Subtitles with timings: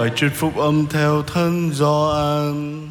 [0.00, 2.88] Bài trích phúc âm theo thân Gioan.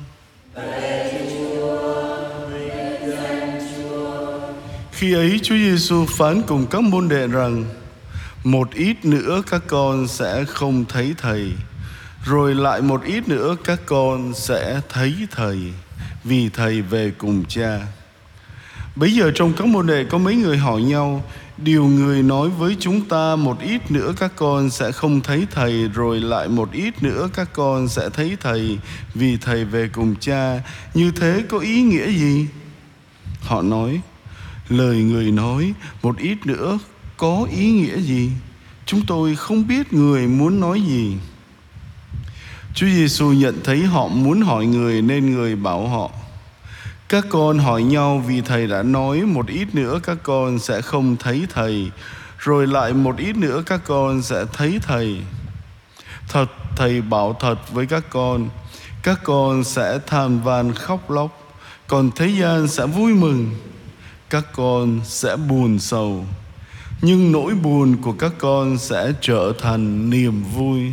[4.91, 7.65] Khi ấy Chúa Giêsu phán cùng các môn đệ rằng,
[8.43, 11.51] một ít nữa các con sẽ không thấy thầy,
[12.25, 15.57] rồi lại một ít nữa các con sẽ thấy thầy,
[16.23, 17.80] vì thầy về cùng cha
[18.96, 21.23] Bây giờ trong các môn đệ có mấy người hỏi nhau
[21.64, 25.89] Điều người nói với chúng ta một ít nữa các con sẽ không thấy thầy,
[25.94, 28.80] Rồi lại một ít nữa các con sẽ thấy thầy,
[29.13, 30.62] Vì thầy về cùng cha
[30.94, 32.48] Như thế có ý nghĩa gì?
[33.41, 34.02] Họ nói,
[34.70, 36.80] Lời người nói một ít nữa
[37.17, 38.31] có ý nghĩa gì?
[38.86, 41.17] Chúng tôi không biết người muốn nói gì
[42.76, 46.12] Chúa Giêsu nhận thấy họ muốn hỏi người nên người bảo họ
[47.09, 51.16] các con hỏi nhau vì thầy đã nói một ít nữa các con sẽ không
[51.17, 51.91] thấy thầy.
[52.38, 55.22] Rồi lại một ít nữa các con sẽ thấy thầy.
[56.27, 56.45] Thật,
[56.76, 58.50] thầy bảo thật với các con
[59.03, 61.56] các con sẽ than van khóc lóc,
[61.88, 63.55] còn thế gian sẽ vui mừng.
[64.30, 66.26] Các con sẽ buồn sầu,
[67.02, 70.92] nhưng nỗi buồn của các con sẽ trở thành niềm vui.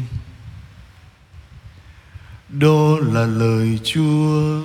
[2.49, 4.62] Đó là lời chúa.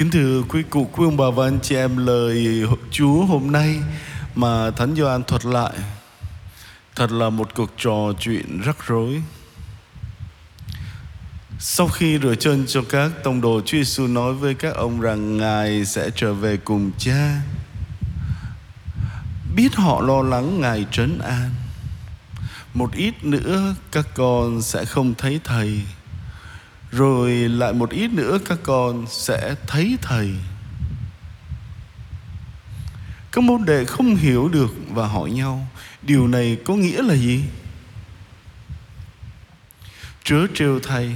[0.00, 3.80] Kính thưa quý cụ, quý ông bà và anh chị em lời Chúa hôm nay
[4.34, 5.72] mà Thánh Gioan thuật lại
[6.96, 9.22] thật là một cuộc trò chuyện rắc rối.
[11.58, 15.36] Sau khi rửa chân cho các tông đồ, Chúa Giêsu nói với các ông rằng
[15.36, 17.40] Ngài sẽ trở về cùng Cha.
[19.56, 21.50] Biết họ lo lắng Ngài trấn an.
[22.74, 25.80] Một ít nữa các con sẽ không thấy Thầy
[26.92, 30.30] rồi lại một ít nữa các con sẽ thấy thầy.
[33.32, 35.68] Các môn đệ không hiểu được và hỏi nhau,
[36.02, 37.44] điều này có nghĩa là gì?
[40.24, 41.10] Chúa trêu thầy.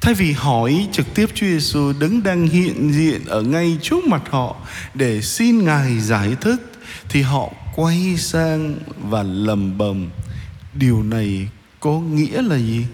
[0.00, 4.22] Thay vì hỏi trực tiếp Chúa Giêsu đứng đang hiện diện ở ngay trước mặt
[4.30, 4.56] họ
[4.94, 6.72] để xin Ngài giải thích,
[7.08, 10.10] thì họ quay sang và lầm bầm,
[10.74, 11.48] điều này
[11.80, 12.86] có nghĩa là gì?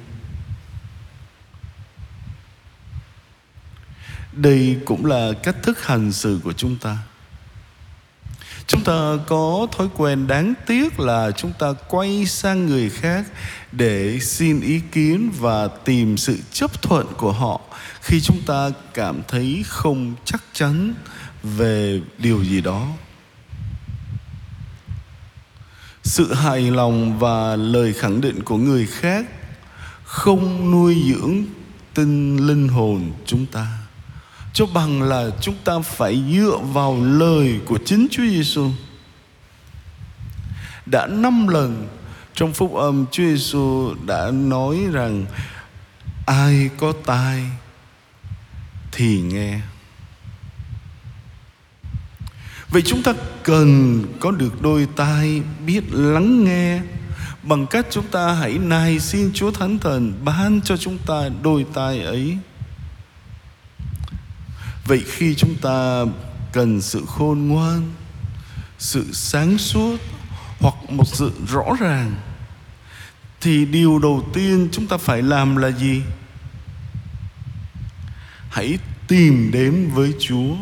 [4.39, 6.99] Đây cũng là cách thức hành xử của chúng ta.
[8.67, 13.27] Chúng ta có thói quen đáng tiếc là chúng ta quay sang người khác
[13.73, 17.61] để xin ý kiến và tìm sự chấp thuận của họ
[18.01, 20.95] khi chúng ta cảm thấy không chắc chắn
[21.43, 22.87] về điều gì đó.
[26.05, 29.27] Sự hài lòng và lời khẳng định của người khác
[30.05, 31.45] không nuôi dưỡng
[31.95, 33.88] tinh linh hồn chúng ta
[34.59, 38.71] cho bằng là chúng ta phải dựa vào lời của chính Chúa Giêsu.
[40.87, 41.89] Đã năm lần
[42.35, 45.27] trong phúc âm Chúa Giêsu đã nói rằng,
[46.27, 47.43] ai có tai
[48.93, 49.61] thì nghe.
[52.69, 56.81] Vậy chúng ta cần có được đôi tai biết lắng nghe
[57.43, 61.67] bằng cách chúng ta hãy nài xin Chúa Thánh Thần ban cho chúng ta đôi
[61.75, 62.39] tai ấy
[64.89, 66.05] vậy khi chúng ta
[66.53, 67.93] cần sự khôn ngoan,
[68.79, 69.97] sự sáng suốt
[70.61, 72.15] hoặc một sự rõ ràng,
[73.41, 76.03] thì điều đầu tiên chúng ta phải làm là gì?
[78.51, 78.79] Hãy
[79.09, 80.57] tìm đến với chúa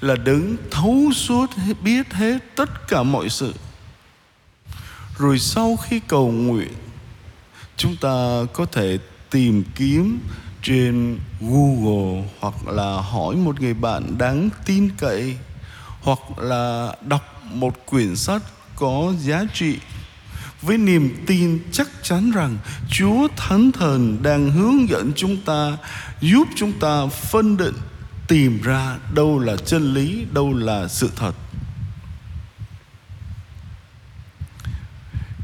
[0.00, 1.46] là đứng thấu suốt
[1.82, 3.54] biết hết tất cả mọi sự.
[5.18, 6.72] Rồi sau khi cầu nguyện,
[7.76, 8.98] chúng ta có thể
[9.30, 10.18] tìm kiếm
[10.62, 15.36] trên Google hoặc là hỏi một người bạn đáng tin cậy
[16.00, 18.42] hoặc là đọc một quyển sách
[18.76, 19.76] có giá trị
[20.62, 22.58] với niềm tin chắc chắn rằng
[22.90, 25.76] Chúa Thánh Thần đang hướng dẫn chúng ta,
[26.20, 27.74] giúp chúng ta phân định
[28.28, 31.32] tìm ra đâu là chân lý, đâu là sự thật.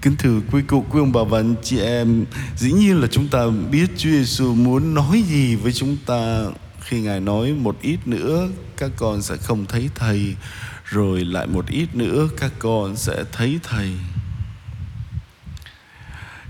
[0.04, 2.24] Kính thưa quý cụ, quý ông bà và anh chị em
[2.56, 6.44] Dĩ nhiên là chúng ta biết Chúa Giêsu muốn nói gì với chúng ta.
[6.80, 10.36] Khi Ngài nói một ít nữa các con sẽ không thấy Thầy
[10.84, 13.90] Rồi lại một ít nữa các con sẽ thấy Thầy.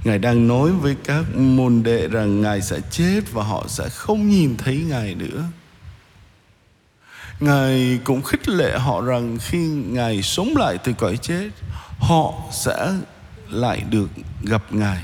[0.05, 4.29] Ngài đang nói với các môn đệ rằng Ngài sẽ chết và họ sẽ không
[4.29, 5.45] nhìn thấy Ngài nữa.
[7.41, 11.51] Ngài cũng khích lệ họ rằng khi Ngài sống lại từ cõi chết
[11.99, 12.93] Họ sẽ
[13.51, 14.11] lại được
[14.43, 15.03] gặp Ngài.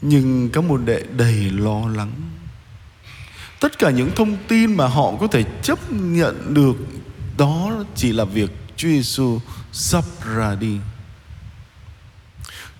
[0.00, 2.12] Nhưng các môn đệ đầy lo lắng.
[3.60, 6.76] tất cả những thông tin mà họ có thể chấp nhận được,
[7.38, 9.40] đó chỉ là việc Chúa Giêsu
[9.72, 10.78] sắp ra đi.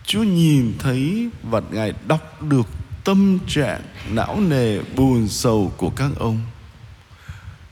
[0.04, 2.66] Chúa nhìn thấy và Ngài đọc được
[3.04, 6.40] tâm trạng, não nề buồn sầu của các ông.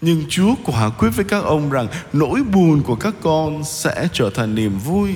[0.00, 4.30] Nhưng Chúa quả quyết với các ông rằng nỗi buồn của các con sẽ trở
[4.34, 5.14] thành niềm vui.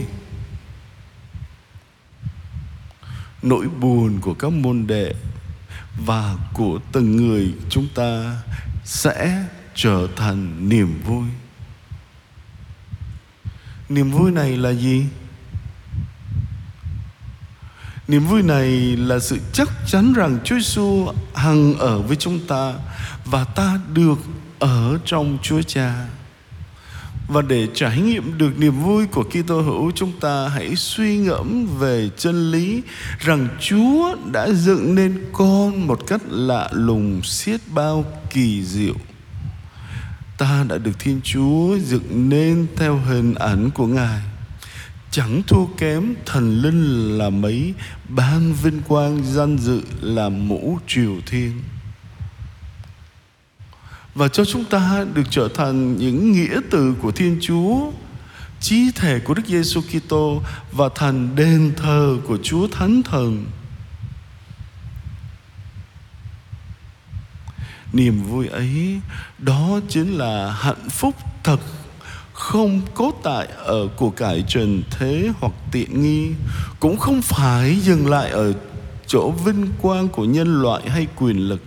[3.42, 5.14] Nỗi buồn của các môn đệ
[6.06, 8.36] và của từng người chúng ta
[8.84, 9.44] sẽ
[9.74, 11.24] trở thành niềm vui.
[13.88, 15.04] Niềm vui này là gì?
[18.08, 22.74] Niềm vui này là sự chắc chắn rằng Chúa Giêsu hằng ở với chúng ta
[23.24, 24.18] và ta được
[24.60, 26.06] ở trong Chúa Cha.
[27.28, 31.66] Và để trải nghiệm được niềm vui của Kitô hữu, chúng ta hãy suy ngẫm
[31.78, 32.82] về chân lý
[33.18, 38.94] rằng Chúa đã dựng nên con một cách lạ lùng, xiết bao kỳ diệu.
[40.38, 44.20] Ta đã được Thiên Chúa dựng nên theo hình ảnh của Ngài
[45.10, 47.74] chẳng thua kém thần linh là mấy,
[48.08, 51.52] ban vinh quang danh dự là mũ triều thiên
[54.14, 57.90] và cho chúng ta được trở thành những nghĩa từ của Thiên Chúa,
[58.60, 60.42] chí thể của Đức Giêsu Kitô
[60.72, 63.46] và thành đền thờ của Chúa Thánh Thần.
[67.92, 69.00] Niềm vui ấy
[69.38, 71.14] đó chính là hạnh phúc
[71.44, 71.60] thật
[72.32, 76.30] không cốt tại ở của cải trần thế hoặc tiện nghi
[76.80, 78.52] cũng không phải dừng lại ở
[79.06, 81.62] chỗ vinh quang của nhân loại hay quyền lực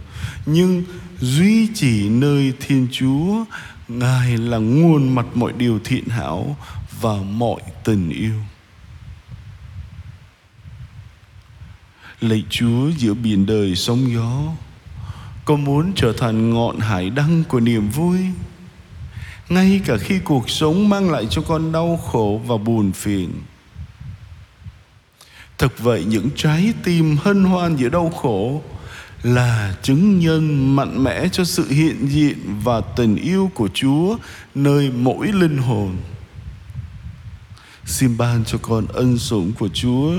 [0.46, 0.84] nhưng
[1.24, 3.46] duy chỉ nơi Thiên Chúa
[3.88, 6.58] Ngài là nguồn mặt mọi điều thiện hảo
[7.02, 8.34] và mọi tình yêu.
[12.22, 14.42] Lạy Chúa giữa biển đời sóng gió,
[15.46, 18.20] con muốn trở thành ngọn hải đăng của niềm vui.
[19.50, 23.34] Ngay cả khi cuộc sống mang lại cho con đau khổ và buồn phiền.
[25.58, 28.62] Thực vậy những trái tim hân hoan giữa đau khổ
[29.24, 34.18] là chứng nhân mạnh mẽ cho sự hiện diện và tình yêu của Chúa
[34.56, 35.98] nơi mỗi linh hồn.
[37.86, 40.14] Xin ban cho con ân sủng của Chúa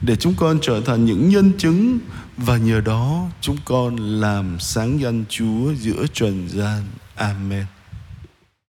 [0.00, 1.98] để chúng con trở thành những nhân chứng
[2.36, 6.82] và nhờ đó chúng con làm sáng danh Chúa giữa trần gian.
[7.14, 7.75] Amen.